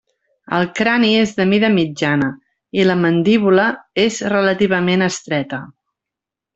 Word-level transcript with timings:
El 0.59 0.63
crani 0.79 1.11
és 1.23 1.33
de 1.41 1.45
mida 1.51 1.69
mitjana 1.75 2.31
i 2.81 2.87
la 2.89 2.97
mandíbula 3.05 3.69
és 4.09 4.21
relativament 4.37 5.11
estreta. 5.13 5.65